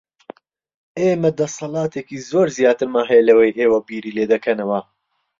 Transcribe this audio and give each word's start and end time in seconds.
ئێمە 0.99 1.29
دەسەڵاتێکی 1.39 2.17
زۆر 2.29 2.47
زیاترمان 2.57 3.05
هەیە 3.11 3.27
لەوەی 3.29 3.55
ئێوە 3.59 3.79
بیری 3.87 4.15
لێ 4.17 4.25
دەکەنەوە. 4.33 4.79